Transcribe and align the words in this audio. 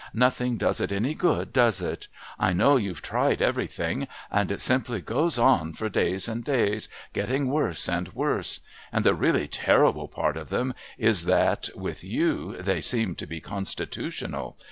Nothing 0.15 0.57
does 0.57 0.81
it 0.81 0.91
any 0.91 1.13
good, 1.13 1.53
does 1.53 1.79
it? 1.79 2.07
I 2.39 2.53
know 2.53 2.75
you've 2.75 3.03
tried 3.03 3.39
everything, 3.39 4.07
and 4.31 4.51
it 4.51 4.59
simply 4.59 4.99
goes 4.99 5.37
on 5.37 5.73
for 5.73 5.89
days 5.89 6.27
and 6.27 6.43
days, 6.43 6.89
getting 7.13 7.51
worse 7.51 7.87
and 7.87 8.07
worse. 8.13 8.61
And 8.91 9.03
the 9.05 9.13
really 9.13 9.47
terrible 9.47 10.07
part 10.07 10.37
of 10.37 10.49
them 10.49 10.73
is 10.97 11.25
that, 11.25 11.69
with 11.75 12.03
you, 12.03 12.57
they 12.59 12.81
seem 12.81 13.13
to 13.13 13.27
be 13.27 13.39
constitutional. 13.41 14.57